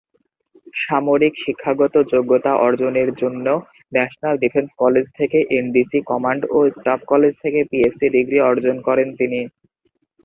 সামরিক 0.75 1.33
শিক্ষাগত 1.43 1.95
যোগ্যতা 2.13 2.51
অর্জনের 2.65 3.09
জন্য 3.21 3.45
ন্যাশনাল 3.93 4.35
ডিফেন্স 4.43 4.69
কলেজ 4.81 5.05
থেকে 5.19 5.37
এনডিসি, 5.57 5.99
কমান্ড 6.09 6.41
ও 6.49 6.69
স্টাফ 6.71 6.99
কলেজ 7.11 7.33
থেকে 7.43 7.59
পিএসসি 7.69 8.07
ডিগ্রি 8.15 8.39
অর্জন 8.49 8.75
করেন 8.87 9.07
তিনি। 9.19 9.39